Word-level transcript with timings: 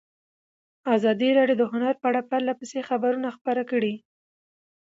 ازادي 0.95 1.29
راډیو 1.37 1.59
د 1.59 1.63
هنر 1.71 1.93
په 2.01 2.05
اړه 2.09 2.21
پرله 2.29 2.53
پسې 2.59 2.79
خبرونه 2.89 3.27
خپاره 3.37 3.63
کړي. 3.71 3.93